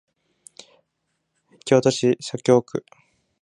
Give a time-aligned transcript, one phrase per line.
[1.63, 2.83] 京都市左京区